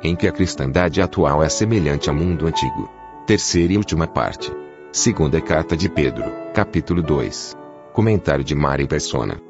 Em 0.00 0.14
que 0.14 0.28
a 0.28 0.32
cristandade 0.32 1.02
atual 1.02 1.42
é 1.42 1.48
semelhante 1.48 2.08
ao 2.08 2.14
mundo 2.14 2.46
antigo. 2.46 2.88
Terceira 3.26 3.72
e 3.72 3.76
última 3.76 4.06
parte. 4.06 4.48
Segunda 4.92 5.40
carta 5.40 5.76
de 5.76 5.88
Pedro, 5.88 6.24
capítulo 6.54 7.02
2. 7.02 7.56
Comentário 7.92 8.44
de 8.44 8.54
Mari 8.54 8.86
Persona. 8.86 9.40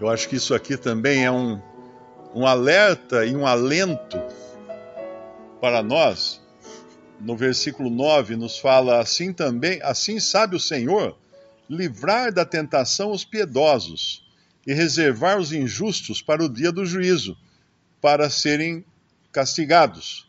Eu 0.00 0.08
acho 0.08 0.28
que 0.28 0.34
isso 0.34 0.54
aqui 0.54 0.76
também 0.76 1.24
é 1.24 1.30
um, 1.30 1.60
um 2.34 2.44
alerta 2.44 3.24
e 3.24 3.36
um 3.36 3.46
alento 3.46 4.20
para 5.60 5.84
nós. 5.84 6.42
No 7.20 7.36
versículo 7.36 7.90
9 7.90 8.34
nos 8.34 8.58
fala 8.58 8.98
assim 8.98 9.32
também, 9.32 9.78
assim 9.82 10.18
sabe 10.18 10.56
o 10.56 10.60
Senhor 10.60 11.16
livrar 11.68 12.32
da 12.32 12.44
tentação 12.44 13.12
os 13.12 13.24
piedosos 13.24 14.28
e 14.66 14.74
reservar 14.74 15.38
os 15.38 15.52
injustos 15.52 16.20
para 16.20 16.44
o 16.44 16.48
dia 16.48 16.70
do 16.70 16.84
juízo, 16.84 17.36
para 18.00 18.28
serem 18.28 18.84
castigados. 19.32 20.28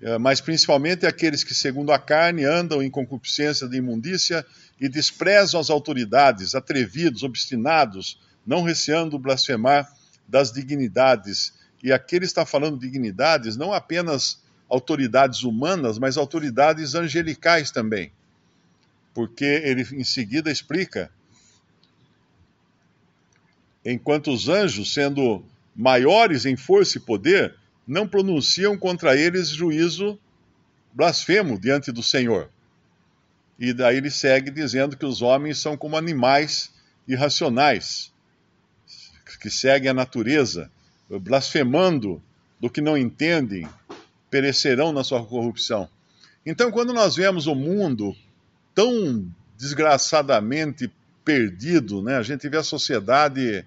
É, 0.00 0.18
mas 0.18 0.40
principalmente 0.40 1.06
aqueles 1.06 1.42
que, 1.42 1.54
segundo 1.54 1.90
a 1.90 1.98
carne, 1.98 2.44
andam 2.44 2.82
em 2.82 2.90
concupiscência 2.90 3.66
de 3.66 3.78
imundícia 3.78 4.44
e 4.78 4.88
desprezam 4.88 5.58
as 5.58 5.70
autoridades, 5.70 6.54
atrevidos, 6.54 7.22
obstinados, 7.22 8.20
não 8.46 8.62
receando 8.62 9.18
blasfemar 9.18 9.90
das 10.28 10.52
dignidades. 10.52 11.54
E 11.82 11.92
aqui 11.92 12.16
ele 12.16 12.26
está 12.26 12.44
falando 12.44 12.78
de 12.78 12.86
dignidades, 12.86 13.56
não 13.56 13.72
apenas 13.72 14.38
autoridades 14.68 15.42
humanas, 15.42 15.98
mas 15.98 16.16
autoridades 16.16 16.94
angelicais 16.94 17.70
também. 17.70 18.12
Porque 19.14 19.44
ele 19.44 19.82
em 19.92 20.04
seguida 20.04 20.50
explica: 20.50 21.10
enquanto 23.92 24.32
os 24.32 24.48
anjos, 24.48 24.92
sendo 24.92 25.44
maiores 25.74 26.44
em 26.44 26.56
força 26.56 26.98
e 26.98 27.00
poder, 27.00 27.54
não 27.86 28.08
pronunciam 28.08 28.76
contra 28.76 29.16
eles 29.16 29.48
juízo 29.48 30.18
blasfemo 30.92 31.58
diante 31.58 31.92
do 31.92 32.02
Senhor. 32.02 32.50
E 33.58 33.72
daí 33.72 33.98
ele 33.98 34.10
segue 34.10 34.50
dizendo 34.50 34.96
que 34.96 35.06
os 35.06 35.22
homens 35.22 35.58
são 35.58 35.76
como 35.76 35.96
animais 35.96 36.72
irracionais 37.06 38.12
que 39.40 39.50
seguem 39.50 39.90
a 39.90 39.94
natureza, 39.94 40.70
blasfemando 41.08 42.22
do 42.58 42.70
que 42.70 42.80
não 42.80 42.96
entendem, 42.96 43.68
perecerão 44.30 44.92
na 44.92 45.04
sua 45.04 45.24
corrupção. 45.24 45.88
Então, 46.44 46.70
quando 46.70 46.92
nós 46.92 47.16
vemos 47.16 47.46
o 47.46 47.54
mundo 47.54 48.16
tão 48.74 49.28
desgraçadamente 49.56 50.90
perdido, 51.26 52.00
né? 52.00 52.16
a 52.16 52.22
gente 52.22 52.48
vê 52.48 52.56
a 52.56 52.62
sociedade 52.62 53.66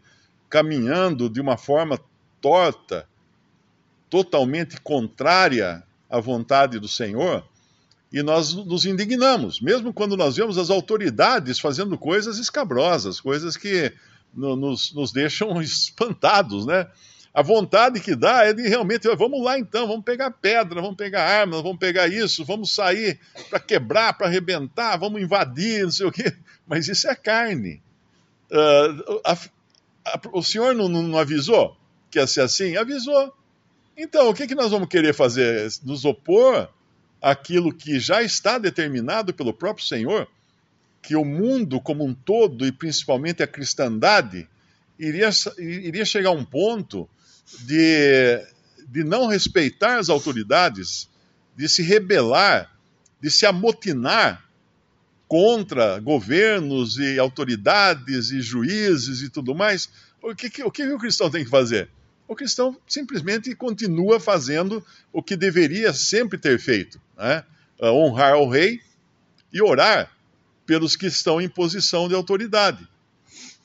caminhando 0.50 1.30
de 1.30 1.42
uma 1.42 1.58
forma 1.58 2.00
torta, 2.40 3.06
totalmente 4.10 4.80
contrária 4.80 5.84
à 6.10 6.22
vontade 6.22 6.80
do 6.80 6.88
Senhor, 6.88 7.46
e 8.12 8.24
nós 8.24 8.53
nos 8.53 8.86
indignamos, 8.86 9.59
mesmo 9.59 9.94
quando 9.94 10.16
nós 10.16 10.38
vemos 10.38 10.58
as 10.58 10.69
autoridades 10.69 11.59
fazendo 11.59 11.98
coisas 11.98 12.40
escabrosas, 12.40 13.19
coisas 13.19 13.58
que 13.58 13.94
nos, 14.34 14.94
nos 14.94 15.12
deixam 15.12 15.59
espantados, 15.62 16.66
né? 16.66 16.88
A 17.34 17.41
vontade 17.41 18.00
que 18.00 18.16
dá 18.16 18.45
é 18.45 18.53
de 18.53 18.67
realmente, 18.67 19.07
vamos 19.16 19.44
lá 19.44 19.57
então, 19.57 19.88
vamos 19.88 20.03
pegar 20.03 20.31
pedra, 20.31 20.81
vamos 20.81 20.97
pegar 20.97 21.23
armas, 21.23 21.62
vamos 21.62 21.78
pegar 21.78 22.07
isso, 22.07 22.44
vamos 22.44 22.73
sair 22.73 23.19
para 23.50 23.59
quebrar, 23.59 24.13
para 24.13 24.28
arrebentar, 24.28 24.97
vamos 24.97 25.22
invadir, 25.22 25.84
não 25.84 25.91
sei 25.91 26.07
o 26.07 26.12
quê. 26.12 26.34
Mas 26.68 26.88
isso 26.88 27.07
é 27.07 27.16
carne. 27.16 27.81
Uh, 28.51 29.22
a, 29.23 29.34
a, 30.06 30.19
o 30.34 30.41
senhor 30.41 30.73
não, 30.73 30.89
não, 30.89 31.18
avisou 31.18 31.78
que 32.09 32.18
ia 32.18 32.25
ser 32.25 32.41
assim? 32.41 32.75
Avisou. 32.75 33.31
Então, 33.95 34.29
o 34.29 34.34
que, 34.34 34.47
que 34.47 34.56
nós 34.56 34.72
vamos 34.72 34.89
querer 34.89 35.13
fazer? 35.13 35.72
Nos 35.84 36.06
opor 36.06 36.68
àquilo 37.22 37.72
que 37.72 38.00
já 38.00 38.23
está 38.23 38.57
determinado 38.57 39.34
pelo 39.34 39.53
próprio 39.53 39.85
Senhor? 39.85 40.28
que 41.01 41.16
o 41.16 41.25
mundo 41.25 41.79
como 41.79 42.06
um 42.06 42.13
todo, 42.13 42.66
e 42.66 42.72
principalmente 42.72 43.41
a 43.41 43.47
cristandade, 43.47 44.47
iria, 44.97 45.29
iria 45.57 46.06
chegar 46.06 46.29
a 46.29 46.34
um 46.34 46.45
ponto 46.45 47.09
de, 47.60 48.46
de 48.88 49.04
não 49.04 49.28
respeitar 49.28 49.98
as 49.98 50.10
autoridades, 50.10 51.10
de 51.56 51.68
se 51.68 51.82
rebelar, 51.82 52.72
de 53.22 53.30
se 53.30 53.46
amotinar 53.46 54.50
contra 55.28 56.00
governos 56.00 56.98
e 56.98 57.20
autoridades 57.20 58.32
e 58.32 58.42
juízes 58.42 59.22
e 59.22 59.30
tudo 59.30 59.54
mais. 59.54 59.90
O 60.22 60.34
que, 60.36 60.64
o 60.64 60.72
que 60.72 60.84
o 60.88 60.98
cristão 60.98 61.30
tem 61.30 61.44
que 61.44 61.50
fazer? 61.50 61.90
O 62.28 62.36
cristão 62.36 62.78
simplesmente 62.88 63.54
continua 63.56 64.20
fazendo 64.20 64.86
o 65.12 65.22
que 65.22 65.36
deveria 65.36 65.94
sempre 65.94 66.38
ter 66.38 66.60
feito: 66.60 67.00
né? 67.18 67.44
honrar 67.81 68.38
o 68.38 68.50
rei 68.50 68.81
e 69.52 69.62
orar 69.62 70.12
pelos 70.66 70.96
que 70.96 71.08
estão 71.08 71.42
em 71.42 71.50
posição 71.50 72.08
de 72.08 72.16
autoridade. 72.16 72.88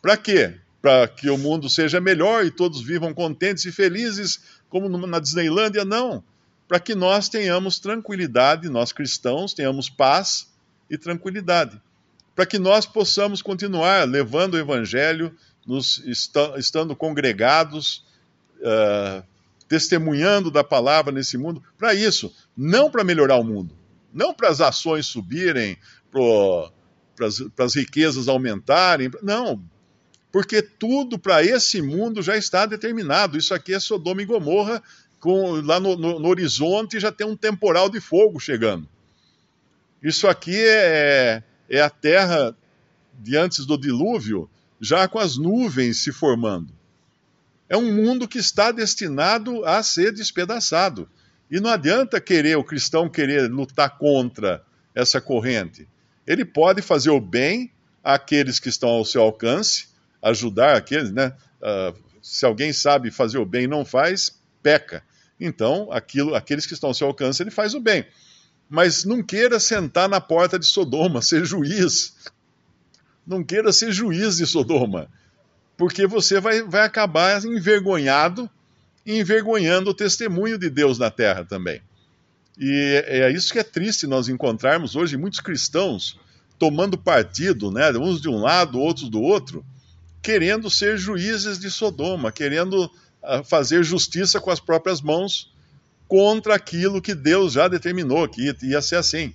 Para 0.00 0.16
quê? 0.16 0.58
Para 0.84 1.08
que 1.08 1.30
o 1.30 1.38
mundo 1.38 1.70
seja 1.70 1.98
melhor 1.98 2.44
e 2.44 2.50
todos 2.50 2.82
vivam 2.82 3.14
contentes 3.14 3.64
e 3.64 3.72
felizes, 3.72 4.38
como 4.68 4.86
na 5.06 5.18
Disneylândia? 5.18 5.82
Não. 5.82 6.22
Para 6.68 6.78
que 6.78 6.94
nós 6.94 7.26
tenhamos 7.26 7.78
tranquilidade, 7.78 8.68
nós 8.68 8.92
cristãos 8.92 9.54
tenhamos 9.54 9.88
paz 9.88 10.52
e 10.90 10.98
tranquilidade. 10.98 11.80
Para 12.34 12.44
que 12.44 12.58
nós 12.58 12.84
possamos 12.84 13.40
continuar 13.40 14.06
levando 14.06 14.54
o 14.54 14.58
Evangelho, 14.58 15.34
nos, 15.66 16.02
estando 16.04 16.94
congregados, 16.94 18.04
uh, 18.60 19.24
testemunhando 19.66 20.50
da 20.50 20.62
palavra 20.62 21.10
nesse 21.10 21.38
mundo. 21.38 21.62
Para 21.78 21.94
isso, 21.94 22.30
não 22.54 22.90
para 22.90 23.02
melhorar 23.02 23.36
o 23.36 23.42
mundo, 23.42 23.74
não 24.12 24.34
para 24.34 24.50
as 24.50 24.60
ações 24.60 25.06
subirem, 25.06 25.78
para 26.12 26.70
para 27.54 27.64
as 27.64 27.74
riquezas 27.74 28.28
aumentarem. 28.28 29.10
Não, 29.22 29.62
porque 30.34 30.60
tudo 30.60 31.16
para 31.16 31.44
esse 31.44 31.80
mundo 31.80 32.20
já 32.20 32.36
está 32.36 32.66
determinado. 32.66 33.38
Isso 33.38 33.54
aqui 33.54 33.72
é 33.72 33.78
Sodoma 33.78 34.20
e 34.20 34.24
Gomorra, 34.24 34.82
com, 35.20 35.60
lá 35.60 35.78
no, 35.78 35.96
no, 35.96 36.18
no, 36.18 36.28
horizonte 36.28 36.98
já 36.98 37.12
tem 37.12 37.24
um 37.24 37.36
temporal 37.36 37.88
de 37.88 38.00
fogo 38.00 38.40
chegando. 38.40 38.88
Isso 40.02 40.26
aqui 40.26 40.56
é, 40.56 41.40
é 41.70 41.80
a 41.80 41.88
terra 41.88 42.52
de 43.16 43.36
antes 43.36 43.64
do 43.64 43.78
dilúvio, 43.78 44.50
já 44.80 45.06
com 45.06 45.20
as 45.20 45.36
nuvens 45.36 45.98
se 45.98 46.10
formando. 46.10 46.72
É 47.68 47.76
um 47.76 47.92
mundo 47.92 48.26
que 48.26 48.38
está 48.38 48.72
destinado 48.72 49.64
a 49.64 49.84
ser 49.84 50.12
despedaçado. 50.12 51.08
E 51.48 51.60
não 51.60 51.70
adianta 51.70 52.20
querer 52.20 52.58
o 52.58 52.64
cristão 52.64 53.08
querer 53.08 53.48
lutar 53.48 53.98
contra 53.98 54.64
essa 54.96 55.20
corrente. 55.20 55.86
Ele 56.26 56.44
pode 56.44 56.82
fazer 56.82 57.10
o 57.10 57.20
bem 57.20 57.70
àqueles 58.02 58.58
que 58.58 58.68
estão 58.68 58.88
ao 58.88 59.04
seu 59.04 59.22
alcance, 59.22 59.93
ajudar 60.24 60.76
aqueles, 60.76 61.12
né? 61.12 61.32
Uh, 61.60 61.94
se 62.22 62.46
alguém 62.46 62.72
sabe 62.72 63.10
fazer 63.10 63.38
o 63.38 63.44
bem 63.44 63.64
e 63.64 63.68
não 63.68 63.84
faz, 63.84 64.34
peca. 64.62 65.02
Então, 65.38 65.92
aquilo, 65.92 66.34
aqueles 66.34 66.64
que 66.64 66.72
estão 66.72 66.88
ao 66.88 66.94
seu 66.94 67.06
alcance, 67.06 67.42
ele 67.42 67.50
faz 67.50 67.74
o 67.74 67.80
bem. 67.80 68.06
Mas 68.68 69.04
não 69.04 69.22
queira 69.22 69.60
sentar 69.60 70.08
na 70.08 70.20
porta 70.20 70.58
de 70.58 70.64
Sodoma, 70.64 71.20
ser 71.22 71.44
juiz. 71.44 72.16
Não 73.26 73.44
queira 73.44 73.72
ser 73.72 73.92
juiz 73.92 74.38
de 74.38 74.46
Sodoma. 74.46 75.08
Porque 75.76 76.06
você 76.06 76.40
vai, 76.40 76.62
vai 76.62 76.82
acabar 76.82 77.44
envergonhado 77.44 78.48
e 79.04 79.18
envergonhando 79.18 79.90
o 79.90 79.94
testemunho 79.94 80.56
de 80.56 80.70
Deus 80.70 80.98
na 80.98 81.10
terra 81.10 81.44
também. 81.44 81.82
E 82.58 83.02
é 83.06 83.30
isso 83.30 83.52
que 83.52 83.58
é 83.58 83.64
triste 83.64 84.06
nós 84.06 84.28
encontrarmos 84.28 84.94
hoje 84.94 85.16
muitos 85.16 85.40
cristãos 85.40 86.18
tomando 86.58 86.96
partido, 86.96 87.70
né, 87.70 87.90
uns 87.92 88.20
de 88.20 88.28
um 88.28 88.38
lado, 88.38 88.78
outros 88.78 89.08
do 89.08 89.20
outro, 89.20 89.64
querendo 90.24 90.70
ser 90.70 90.96
juízes 90.96 91.58
de 91.58 91.70
Sodoma, 91.70 92.32
querendo 92.32 92.86
uh, 92.86 93.44
fazer 93.44 93.84
justiça 93.84 94.40
com 94.40 94.50
as 94.50 94.58
próprias 94.58 95.02
mãos 95.02 95.52
contra 96.08 96.54
aquilo 96.54 97.02
que 97.02 97.14
Deus 97.14 97.52
já 97.52 97.68
determinou 97.68 98.26
que 98.26 98.50
ia 98.62 98.80
ser 98.80 98.96
assim. 98.96 99.34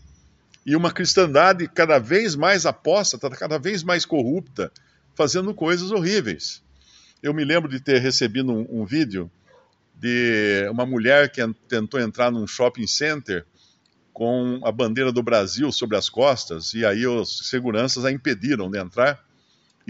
E 0.66 0.76
uma 0.76 0.92
cristandade 0.92 1.68
cada 1.68 2.00
vez 2.00 2.36
mais 2.36 2.66
apóstata, 2.66 3.30
cada 3.30 3.60
vez 3.60 3.84
mais 3.84 4.04
corrupta, 4.04 4.72
fazendo 5.14 5.54
coisas 5.54 5.92
horríveis. 5.92 6.64
Eu 7.22 7.36
me 7.36 7.46
lembro 7.46 7.70
de 7.70 7.80
ter 7.80 8.00
recebido 8.00 8.52
um, 8.52 8.82
um 8.82 8.84
vídeo 8.84 9.30
de 9.94 10.68
uma 10.72 10.88
mulher 10.88 11.32
que 11.32 11.42
tentou 11.68 12.00
entrar 12.00 12.32
num 12.32 12.48
shopping 12.48 12.88
center 12.88 13.46
com 14.12 14.60
a 14.64 14.72
bandeira 14.72 15.12
do 15.12 15.22
Brasil 15.22 15.72
sobre 15.72 15.98
as 15.98 16.10
costas, 16.10 16.74
e 16.74 16.84
aí 16.84 17.06
os 17.06 17.48
seguranças 17.48 18.06
a 18.06 18.12
impediram 18.12 18.72
de 18.72 18.80
entrar, 18.80 19.24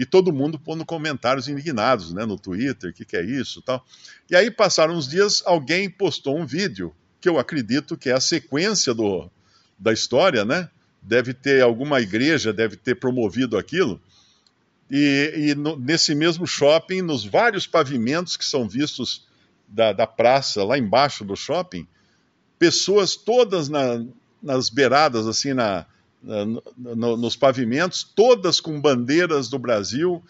e 0.00 0.06
todo 0.06 0.32
mundo 0.32 0.58
pondo 0.58 0.82
comentários 0.82 1.46
indignados 1.46 2.14
né, 2.14 2.24
no 2.24 2.38
Twitter, 2.38 2.88
o 2.88 2.92
que, 2.94 3.04
que 3.04 3.18
é 3.18 3.22
isso 3.22 3.60
tal. 3.60 3.84
E 4.30 4.34
aí 4.34 4.50
passaram 4.50 4.94
uns 4.94 5.06
dias, 5.06 5.42
alguém 5.44 5.90
postou 5.90 6.38
um 6.38 6.46
vídeo, 6.46 6.94
que 7.20 7.28
eu 7.28 7.38
acredito 7.38 7.98
que 7.98 8.08
é 8.08 8.14
a 8.14 8.20
sequência 8.20 8.94
do, 8.94 9.30
da 9.78 9.92
história, 9.92 10.42
né? 10.42 10.70
Deve 11.02 11.34
ter 11.34 11.62
alguma 11.62 12.00
igreja, 12.00 12.50
deve 12.50 12.76
ter 12.76 12.94
promovido 12.94 13.58
aquilo, 13.58 14.00
e, 14.90 15.34
e 15.36 15.54
no, 15.54 15.76
nesse 15.76 16.14
mesmo 16.14 16.46
shopping, 16.46 17.02
nos 17.02 17.22
vários 17.22 17.66
pavimentos 17.66 18.38
que 18.38 18.44
são 18.46 18.66
vistos 18.66 19.28
da, 19.68 19.92
da 19.92 20.06
praça, 20.06 20.64
lá 20.64 20.78
embaixo 20.78 21.26
do 21.26 21.36
shopping, 21.36 21.86
pessoas 22.58 23.16
todas 23.16 23.68
na, 23.68 24.02
nas 24.42 24.70
beiradas, 24.70 25.26
assim, 25.26 25.52
na, 25.52 25.84
na 26.22 26.44
no, 26.76 27.16
nos 27.16 27.36
pavimentos, 27.36 28.02
todas 28.02 28.60
com 28.60 28.80
bandeiras 28.80 29.48
do 29.48 29.58
Brasil, 29.58 30.22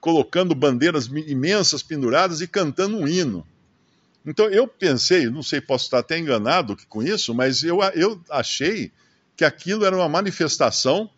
colocando 0.00 0.54
bandeiras 0.54 1.06
imensas 1.06 1.82
penduradas 1.82 2.40
e 2.40 2.48
cantando 2.48 2.96
um 2.96 3.06
hino. 3.06 3.46
Então 4.24 4.48
eu 4.48 4.68
pensei, 4.68 5.28
não 5.28 5.42
sei, 5.42 5.60
posso 5.60 5.84
estar 5.84 5.98
até 5.98 6.18
enganado 6.18 6.76
com 6.88 7.02
isso, 7.02 7.34
mas 7.34 7.62
eu, 7.62 7.80
eu 7.94 8.20
achei 8.30 8.92
que 9.36 9.44
aquilo 9.44 9.84
era 9.84 9.96
uma 9.96 10.08
manifestação 10.08 11.10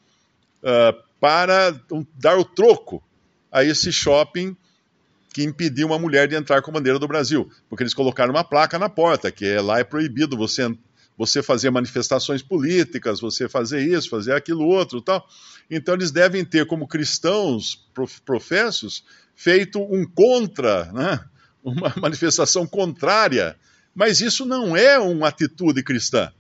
uh, 0.63 1.03
para 1.21 1.79
dar 2.19 2.39
o 2.39 2.45
troco 2.45 3.03
a 3.53 3.63
esse 3.63 3.93
shopping 3.93 4.57
que 5.33 5.43
impediu 5.43 5.87
uma 5.89 5.99
mulher 5.99 6.29
de 6.29 6.37
entrar 6.37 6.63
com 6.63 6.71
a 6.71 6.75
bandeira 6.75 6.99
do 6.99 7.09
Brasil, 7.09 7.51
porque 7.69 7.83
eles 7.83 7.93
colocaram 7.93 8.33
uma 8.33 8.45
placa 8.45 8.79
na 8.79 8.89
porta, 8.89 9.33
que 9.33 9.45
é, 9.45 9.61
lá 9.61 9.81
é 9.81 9.85
proibido 9.85 10.37
você, 10.37 10.73
você 11.17 11.43
fazer 11.43 11.71
manifestações 11.71 12.43
políticas, 12.43 13.21
você 13.21 13.49
fazer 13.49 13.83
isso, 13.87 14.11
fazer 14.11 14.33
aquilo 14.33 14.67
outro 14.67 15.01
tal. 15.01 15.27
Então 15.71 15.95
eles 15.95 16.11
devem 16.11 16.45
ter, 16.45 16.67
como 16.67 16.89
cristãos 16.89 17.89
professos, 18.25 19.05
feito 19.35 19.81
um 19.81 20.05
contra, 20.05 20.93
né? 20.93 21.25
uma 21.65 21.93
manifestação 21.97 22.67
contrária, 22.67 23.57
mas 23.95 24.21
isso 24.21 24.45
não 24.45 24.77
é 24.77 24.99
uma 24.99 25.29
atitude 25.29 25.83
cristã. 25.83 26.31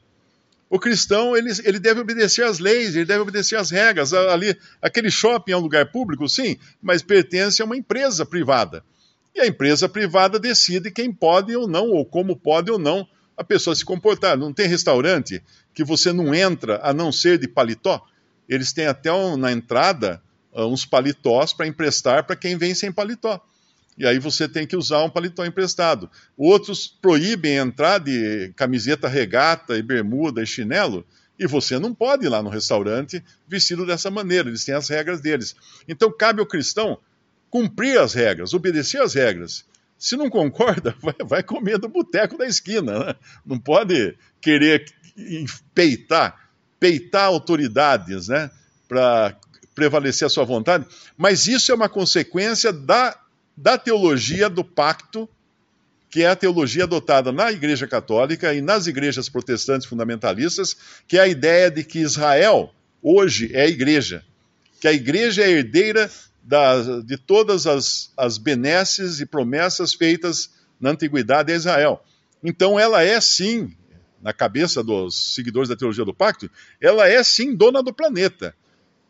O 0.68 0.78
cristão 0.78 1.36
ele, 1.36 1.50
ele 1.64 1.78
deve 1.78 2.00
obedecer 2.00 2.44
às 2.44 2.58
leis, 2.58 2.96
ele 2.96 3.04
deve 3.04 3.20
obedecer 3.20 3.56
às 3.56 3.70
regras. 3.70 4.12
Ali, 4.12 4.58
aquele 4.82 5.10
shopping 5.10 5.52
é 5.52 5.56
um 5.56 5.60
lugar 5.60 5.90
público, 5.90 6.28
sim, 6.28 6.58
mas 6.82 7.00
pertence 7.00 7.62
a 7.62 7.64
uma 7.64 7.76
empresa 7.76 8.26
privada. 8.26 8.84
E 9.34 9.40
a 9.40 9.46
empresa 9.46 9.88
privada 9.88 10.38
decide 10.38 10.90
quem 10.90 11.12
pode 11.12 11.54
ou 11.56 11.66
não, 11.66 11.90
ou 11.90 12.04
como 12.04 12.36
pode 12.36 12.70
ou 12.70 12.78
não 12.78 13.06
a 13.36 13.44
pessoa 13.44 13.74
se 13.74 13.84
comportar. 13.84 14.36
Não 14.36 14.52
tem 14.52 14.66
restaurante 14.66 15.42
que 15.72 15.84
você 15.84 16.12
não 16.12 16.34
entra 16.34 16.80
a 16.82 16.92
não 16.92 17.10
ser 17.10 17.38
de 17.38 17.48
paletó. 17.48 18.04
Eles 18.48 18.72
têm 18.72 18.86
até 18.86 19.12
um, 19.12 19.36
na 19.36 19.52
entrada 19.52 20.22
uh, 20.52 20.66
uns 20.66 20.84
paletós 20.84 21.52
para 21.52 21.66
emprestar 21.66 22.24
para 22.24 22.36
quem 22.36 22.56
vem 22.56 22.74
sem 22.74 22.92
paletó. 22.92 23.44
E 23.96 24.06
aí 24.06 24.18
você 24.18 24.48
tem 24.48 24.66
que 24.66 24.76
usar 24.76 25.04
um 25.04 25.10
paletó 25.10 25.44
emprestado. 25.44 26.10
Outros 26.36 26.86
proíbem 26.86 27.56
entrar 27.56 27.98
de 27.98 28.52
camiseta 28.56 29.08
regata 29.08 29.76
e 29.76 29.82
bermuda 29.82 30.42
e 30.42 30.46
chinelo, 30.46 31.06
e 31.38 31.46
você 31.46 31.78
não 31.78 31.94
pode 31.94 32.26
ir 32.26 32.28
lá 32.28 32.42
no 32.42 32.48
restaurante 32.48 33.22
vestido 33.46 33.86
dessa 33.86 34.10
maneira, 34.10 34.48
eles 34.48 34.64
têm 34.64 34.74
as 34.74 34.88
regras 34.88 35.20
deles. 35.20 35.54
Então 35.88 36.12
cabe 36.12 36.40
ao 36.40 36.46
cristão 36.46 36.98
cumprir 37.50 37.98
as 37.98 38.14
regras, 38.14 38.52
obedecer 38.52 39.00
as 39.00 39.14
regras. 39.14 39.64
Se 40.04 40.18
não 40.18 40.28
concorda, 40.28 40.94
vai, 41.00 41.14
vai 41.24 41.42
comer 41.42 41.78
do 41.78 41.88
boteco 41.88 42.36
da 42.36 42.46
esquina. 42.46 43.06
Né? 43.06 43.14
Não 43.46 43.58
pode 43.58 44.14
querer 44.38 44.84
peitar, 45.74 46.50
peitar 46.78 47.24
autoridades 47.24 48.28
né? 48.28 48.50
para 48.86 49.34
prevalecer 49.74 50.26
a 50.26 50.28
sua 50.28 50.44
vontade. 50.44 50.84
Mas 51.16 51.46
isso 51.46 51.72
é 51.72 51.74
uma 51.74 51.88
consequência 51.88 52.70
da 52.70 53.18
da 53.56 53.78
teologia 53.78 54.50
do 54.50 54.64
pacto, 54.64 55.28
que 56.10 56.24
é 56.24 56.28
a 56.28 56.34
teologia 56.34 56.82
adotada 56.82 57.30
na 57.30 57.52
Igreja 57.52 57.86
Católica 57.86 58.52
e 58.52 58.60
nas 58.60 58.88
igrejas 58.88 59.28
protestantes 59.28 59.86
fundamentalistas, 59.86 60.76
que 61.06 61.16
é 61.16 61.20
a 61.20 61.28
ideia 61.28 61.70
de 61.70 61.84
que 61.84 62.00
Israel 62.00 62.74
hoje 63.00 63.50
é 63.54 63.62
a 63.62 63.68
igreja, 63.68 64.24
que 64.80 64.88
a 64.88 64.92
igreja 64.92 65.42
é 65.42 65.50
herdeira 65.50 66.10
da, 66.44 67.00
de 67.00 67.16
todas 67.16 67.66
as, 67.66 68.12
as 68.16 68.36
benesses 68.36 69.18
e 69.18 69.26
promessas 69.26 69.94
feitas 69.94 70.50
na 70.78 70.90
antiguidade 70.90 71.50
a 71.50 71.56
Israel. 71.56 72.04
Então 72.42 72.78
ela 72.78 73.02
é 73.02 73.18
sim, 73.20 73.74
na 74.22 74.32
cabeça 74.32 74.82
dos 74.82 75.34
seguidores 75.34 75.68
da 75.68 75.76
teologia 75.76 76.04
do 76.04 76.12
pacto, 76.12 76.50
ela 76.80 77.08
é 77.08 77.22
sim 77.24 77.56
dona 77.56 77.82
do 77.82 77.94
planeta. 77.94 78.54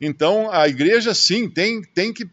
Então 0.01 0.51
a 0.51 0.69
igreja 0.69 1.13
sim 1.13 1.51
tem, 1.51 1.83
tem 1.83 2.13
que 2.13 2.29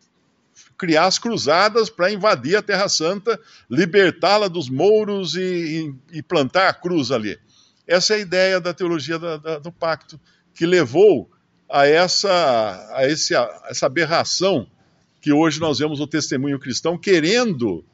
criar 0.78 1.06
as 1.06 1.18
cruzadas 1.18 1.90
para 1.90 2.12
invadir 2.12 2.56
a 2.56 2.62
Terra 2.62 2.88
Santa, 2.88 3.40
libertá-la 3.70 4.48
dos 4.48 4.70
mouros 4.70 5.36
e, 5.36 5.96
e, 6.12 6.18
e, 6.18 6.24
plantar 6.24 6.70
a 6.70 6.74
cruz 6.74 7.12
ali. 7.12 7.40
Essa 7.88 8.14
é 8.14 8.18
a 8.18 8.20
ideia 8.20 8.60
da 8.60 8.74
teologia 8.74 9.18
da, 9.18 9.38
da, 9.38 9.60
do 9.60 9.72
pacto, 9.72 10.20
que 10.54 10.66
levou 10.66 11.30
a 11.70 11.88
essa, 11.88 12.90
a, 12.94 13.08
esse, 13.08 13.36
a 13.36 13.64
essa 13.70 13.86
aberração 13.86 14.68
que 15.22 15.32
hoje 15.32 15.60
nós 15.60 15.80
vemos 15.80 16.00
o 16.00 16.08
testemunho 16.08 16.60
cristão 16.60 16.98
querendo 16.98 17.86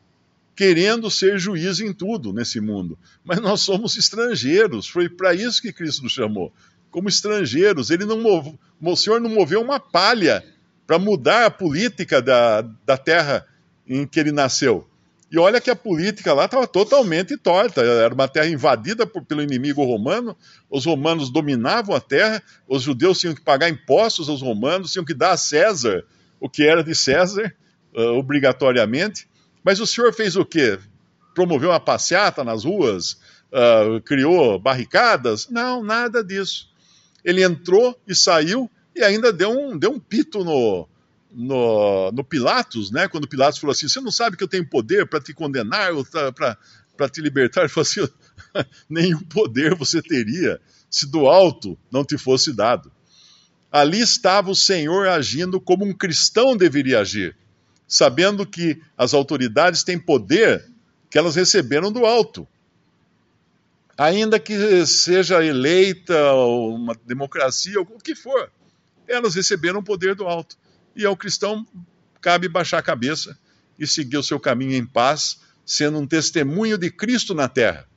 querendo 0.56 1.12
ser 1.12 1.38
juiz 1.38 1.80
em 1.80 1.94
tudo 1.94 2.34
nesse 2.34 2.60
mundo. 2.60 2.98
Mas 3.24 3.40
nós 3.40 3.62
somos 3.62 3.96
estrangeiros, 3.96 4.88
foi 4.88 5.08
para 5.08 5.32
isso 5.36 5.62
que 5.62 5.72
Cristo 5.72 6.02
nos 6.02 6.14
chamou. 6.14 6.52
Como 6.90 7.08
estrangeiros, 7.08 7.92
ele 7.92 8.06
não 8.06 8.20
move, 8.20 8.58
o 8.82 8.96
Senhor 8.96 9.22
não 9.22 9.30
moveu 9.30 9.62
uma 9.62 9.80
palha 9.80 10.44
para 10.88 10.98
mudar 10.98 11.46
a 11.46 11.52
política 11.52 12.20
da, 12.24 12.62
da 12.84 12.98
terra 12.98 13.46
em 13.88 14.08
que 14.08 14.20
ele 14.20 14.32
nasceu. 14.32 14.88
E 15.30 15.38
olha 15.38 15.62
que 15.62 15.70
a 15.70 15.76
política 15.76 16.34
lá 16.34 16.46
estava 16.46 16.66
totalmente 16.66 17.38
torta. 17.38 17.82
Era 17.82 18.14
uma 18.14 18.28
terra 18.28 18.48
invadida 18.48 19.06
por, 19.06 19.24
pelo 19.24 19.44
inimigo 19.44 19.84
romano, 19.84 20.36
os 20.72 20.86
romanos 20.86 21.30
dominavam 21.30 21.96
a 21.96 22.02
terra, 22.02 22.42
os 22.68 22.82
judeus 22.82 23.20
tinham 23.20 23.36
que 23.36 23.42
pagar 23.42 23.70
impostos 23.70 24.28
aos 24.28 24.42
romanos, 24.42 24.92
tinham 24.92 25.06
que 25.06 25.14
dar 25.14 25.32
a 25.32 25.38
César 25.38 26.04
o 26.40 26.50
que 26.50 26.64
era 26.64 26.84
de 26.84 26.94
César, 26.96 27.54
uh, 27.96 28.18
obrigatoriamente. 28.18 29.28
Mas 29.64 29.80
o 29.80 29.88
senhor 29.88 30.14
fez 30.14 30.36
o 30.36 30.46
quê? 30.46 30.80
Promoveu 31.34 31.70
uma 31.70 31.80
passeata 31.80 32.44
nas 32.44 32.64
ruas? 32.64 33.20
Uh, 33.52 34.02
criou 34.04 34.60
barricadas? 34.60 35.50
Não, 35.50 35.84
nada 35.84 36.24
disso. 36.24 36.70
Ele 37.24 37.44
entrou 37.44 38.00
e 38.08 38.16
saiu 38.16 38.70
e 38.96 39.04
ainda 39.04 39.32
deu 39.32 39.52
um, 39.52 39.78
deu 39.78 39.92
um 39.92 40.00
pito 40.00 40.44
no, 40.44 40.88
no, 41.32 42.12
no 42.12 42.24
Pilatos, 42.24 42.92
né? 42.92 43.08
Quando 43.08 43.28
Pilatos 43.28 43.60
falou 43.60 43.72
assim: 43.72 43.88
Você 43.88 44.02
não 44.02 44.12
sabe 44.12 44.38
que 44.38 44.44
eu 44.44 44.48
tenho 44.48 44.68
poder 44.68 45.08
para 45.08 45.20
te 45.20 45.34
condenar 45.34 45.94
ou 45.94 46.06
para 46.06 47.10
te 47.10 47.22
libertar? 47.22 47.62
Ele 47.62 47.70
falou 47.70 47.84
assim: 47.84 48.08
Nenhum 48.90 49.20
poder 49.20 49.76
você 49.76 50.02
teria 50.02 50.60
se 50.90 51.06
do 51.06 51.28
alto 51.28 51.78
não 51.92 52.04
te 52.04 52.18
fosse 52.18 52.54
dado. 52.54 52.92
Ali 53.72 54.00
estava 54.00 54.50
o 54.50 54.56
Senhor 54.56 55.08
agindo 55.08 55.60
como 55.60 55.86
um 55.86 55.94
cristão 55.94 56.56
deveria 56.56 57.00
agir, 57.00 57.36
sabendo 57.88 58.46
que 58.46 58.82
as 58.98 59.14
autoridades 59.14 59.84
têm 59.84 60.00
poder 60.00 60.66
que 61.10 61.18
elas 61.18 61.36
receberam 61.36 61.92
do 61.92 62.06
alto 62.06 62.48
ainda 63.98 64.40
que 64.40 64.86
seja 64.86 65.44
eleita 65.44 66.34
uma 66.34 66.94
democracia, 67.06 67.80
ou 67.80 67.86
o 67.86 67.98
que 67.98 68.14
for 68.14 68.52
elas 69.08 69.36
receberam 69.36 69.80
o 69.80 69.84
poder 69.84 70.14
do 70.16 70.26
alto. 70.26 70.58
E 70.94 71.06
ao 71.06 71.16
cristão 71.16 71.66
cabe 72.20 72.50
baixar 72.50 72.80
a 72.80 72.84
cabeça 72.84 73.38
e 73.80 73.88
seguir 73.88 74.18
o 74.18 74.24
seu 74.24 74.38
caminho 74.38 74.74
em 74.74 74.86
paz, 74.86 75.40
sendo 75.66 75.98
um 75.98 76.06
testemunho 76.06 76.78
de 76.78 76.92
Cristo 76.92 77.34
na 77.34 77.48
terra, 77.48 77.88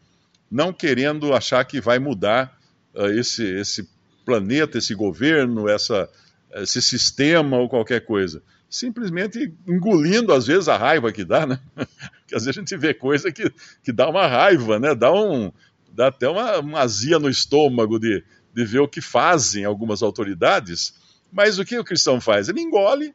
não 0.49 0.73
querendo 0.73 1.35
achar 1.35 1.65
que 1.65 1.81
vai 1.81 1.99
mudar 1.99 2.57
uh, 2.95 3.07
esse, 3.07 3.43
esse 3.45 3.89
planeta, 4.31 4.79
esse 4.79 4.95
governo, 4.95 5.69
essa, 5.69 6.09
esse 6.55 6.81
sistema 6.81 7.59
ou 7.59 7.69
qualquer 7.69 8.05
coisa. 8.05 8.41
Simplesmente 8.69 9.53
engolindo, 9.67 10.33
às 10.33 10.47
vezes, 10.47 10.69
a 10.69 10.77
raiva 10.77 11.11
que 11.11 11.25
dá, 11.25 11.45
né? 11.45 11.59
Porque 11.75 12.37
às 12.37 12.45
vezes 12.45 12.59
a 12.59 12.61
gente 12.61 12.77
vê 12.77 12.95
coisa 12.95 13.33
que, 13.33 13.53
que 13.83 13.91
dá 13.91 14.09
uma 14.09 14.29
raiva, 14.29 14.79
né? 14.79 14.95
Dá, 14.95 15.13
um, 15.13 15.51
dá 15.93 16.07
até 16.07 16.29
uma, 16.29 16.61
uma 16.61 16.81
azia 16.81 17.19
no 17.19 17.29
estômago 17.29 17.99
de, 17.99 18.23
de 18.55 18.65
ver 18.65 18.79
o 18.79 18.87
que 18.87 19.01
fazem 19.01 19.65
algumas 19.65 20.01
autoridades, 20.01 20.95
mas 21.33 21.59
o 21.59 21.65
que 21.65 21.77
o 21.77 21.85
cristão 21.85 22.21
faz? 22.21 22.49
Ele 22.49 22.61
engole, 22.61 23.13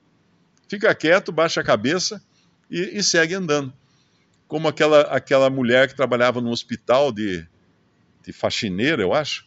fica 0.67 0.93
quieto, 0.93 1.31
baixa 1.31 1.61
a 1.61 1.63
cabeça 1.63 2.21
e, 2.69 2.97
e 2.97 3.01
segue 3.01 3.35
andando. 3.35 3.73
Como 4.49 4.67
aquela, 4.67 5.01
aquela 5.03 5.49
mulher 5.49 5.87
que 5.87 5.95
trabalhava 5.95 6.41
no 6.41 6.49
hospital 6.49 7.13
de, 7.13 7.47
de 8.21 8.33
faxineira, 8.33 9.01
eu 9.01 9.13
acho, 9.13 9.45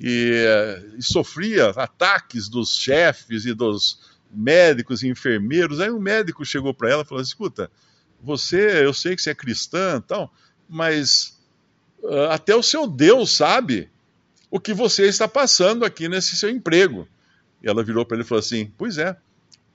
e, 0.00 0.96
e, 0.98 1.02
sofria 1.02 1.70
ataques 1.70 2.48
dos 2.48 2.76
chefes 2.76 3.44
e 3.44 3.52
dos, 3.52 3.98
médicos 4.32 5.02
e 5.02 5.08
enfermeiros. 5.08 5.80
Aí 5.80 5.90
um 5.90 6.00
médico 6.00 6.44
chegou 6.44 6.72
para 6.72 6.90
ela 6.90 7.02
e 7.02 7.06
falou: 7.06 7.22
escuta, 7.22 7.70
você, 8.22 8.84
eu 8.84 8.94
sei 8.94 9.16
que 9.16 9.22
você 9.22 9.30
é 9.30 9.34
cristã, 9.34 10.00
tal, 10.00 10.32
mas 10.68 11.38
uh, 12.02 12.30
até 12.30 12.54
o 12.54 12.62
seu 12.62 12.86
Deus 12.86 13.36
sabe 13.36 13.90
o 14.50 14.60
que 14.60 14.72
você 14.72 15.06
está 15.06 15.26
passando 15.26 15.84
aqui 15.84 16.08
nesse 16.08 16.36
seu 16.36 16.48
emprego. 16.48 17.08
E 17.62 17.68
ela 17.68 17.84
virou 17.84 18.04
para 18.04 18.16
ele 18.16 18.24
e 18.24 18.28
falou 18.28 18.40
assim: 18.40 18.72
Pois 18.78 18.98
é, 18.98 19.16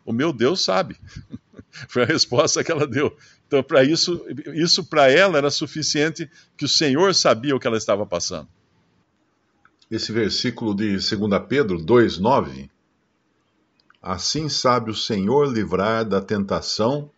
o 0.06 0.14
meu 0.14 0.32
Deus 0.32 0.64
sabe. 0.64 0.98
Foi 1.90 2.04
a 2.04 2.06
resposta 2.06 2.64
que 2.64 2.72
ela 2.72 2.88
deu. 2.88 3.18
Então, 3.48 3.62
para 3.62 3.84
isso, 3.84 4.26
isso 4.54 4.84
para 4.86 5.12
ela 5.12 5.38
era 5.38 5.52
suficiente 5.52 6.30
que 6.56 6.64
o 6.64 6.70
Senhor 6.70 7.14
sabia 7.14 7.54
o 7.54 7.60
que 7.60 7.68
ela 7.68 7.78
estava 7.78 8.06
passando. 8.06 8.48
Esse 9.90 10.12
versículo 10.12 10.74
de 10.74 10.94
2 10.94 11.10
Pedro 11.48 11.78
2:9 11.78 12.70
Assim 14.02 14.50
sabe 14.50 14.90
o 14.92 14.96
Senhor 14.96 15.48
livrar 15.48 16.04
da 16.04 16.22
tentação 16.22 17.10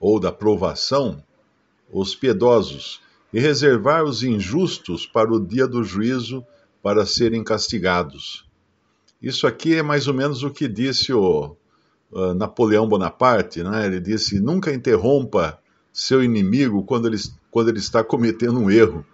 ou 0.00 0.18
da 0.18 0.32
provação 0.32 1.22
os 1.92 2.14
piedosos 2.14 3.00
e 3.32 3.40
reservar 3.40 4.04
os 4.04 4.22
injustos 4.22 5.06
para 5.06 5.32
o 5.32 5.40
dia 5.40 5.66
do 5.66 5.82
juízo 5.82 6.44
para 6.82 7.06
serem 7.06 7.42
castigados. 7.44 8.44
Isso 9.20 9.46
aqui 9.46 9.76
é 9.76 9.82
mais 9.82 10.06
ou 10.06 10.14
menos 10.14 10.42
o 10.42 10.50
que 10.50 10.68
disse 10.68 11.12
o 11.12 11.56
uh, 12.10 12.34
Napoleão 12.34 12.88
Bonaparte, 12.88 13.62
né? 13.62 13.86
ele 13.86 14.00
disse: 14.00 14.40
nunca 14.40 14.72
interrompa 14.72 15.58
seu 15.92 16.22
inimigo 16.22 16.84
quando 16.84 17.08
ele, 17.08 17.18
quando 17.50 17.68
ele 17.68 17.78
está 17.78 18.04
cometendo 18.04 18.58
um 18.58 18.70
erro. 18.70 19.04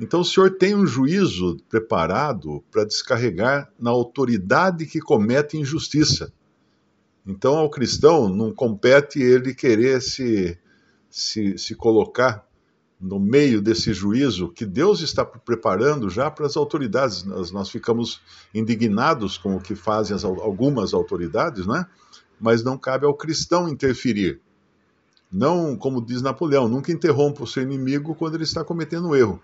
Então 0.00 0.20
o 0.20 0.24
Senhor 0.24 0.56
tem 0.56 0.74
um 0.74 0.86
juízo 0.86 1.58
preparado 1.68 2.64
para 2.70 2.84
descarregar 2.84 3.70
na 3.78 3.90
autoridade 3.90 4.86
que 4.86 4.98
comete 4.98 5.58
injustiça. 5.58 6.32
Então 7.26 7.58
ao 7.58 7.68
cristão 7.68 8.26
não 8.28 8.50
compete 8.50 9.20
ele 9.20 9.54
querer 9.54 10.00
se, 10.00 10.58
se, 11.10 11.58
se 11.58 11.74
colocar 11.74 12.48
no 12.98 13.20
meio 13.20 13.60
desse 13.60 13.92
juízo 13.92 14.48
que 14.48 14.64
Deus 14.64 15.00
está 15.00 15.22
preparando 15.22 16.08
já 16.08 16.30
para 16.30 16.46
as 16.46 16.56
autoridades. 16.56 17.22
Nós, 17.24 17.50
nós 17.50 17.68
ficamos 17.68 18.22
indignados 18.54 19.36
com 19.36 19.54
o 19.54 19.60
que 19.60 19.74
fazem 19.74 20.16
as, 20.16 20.24
algumas 20.24 20.94
autoridades, 20.94 21.66
né? 21.66 21.86
mas 22.40 22.64
não 22.64 22.78
cabe 22.78 23.04
ao 23.04 23.14
cristão 23.14 23.68
interferir. 23.68 24.40
Não, 25.30 25.76
como 25.76 26.04
diz 26.04 26.22
Napoleão, 26.22 26.68
nunca 26.68 26.90
interrompa 26.90 27.44
o 27.44 27.46
seu 27.46 27.62
inimigo 27.62 28.14
quando 28.14 28.34
ele 28.34 28.44
está 28.44 28.64
cometendo 28.64 29.08
um 29.08 29.14
erro. 29.14 29.40